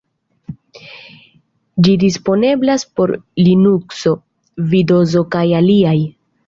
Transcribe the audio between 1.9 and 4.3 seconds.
disponeblas por Linukso,